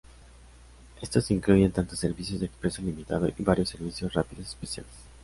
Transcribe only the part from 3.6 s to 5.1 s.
servicios rápidos especiales.